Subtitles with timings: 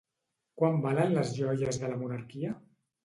[0.61, 2.57] Quant valen les joies de la monarquia?